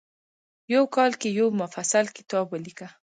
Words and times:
په 0.79 0.81
کال 0.95 1.11
کې 1.21 1.29
یو 1.39 1.47
مفصل 1.61 2.05
کتاب 2.17 2.45
ولیکه. 2.49 2.87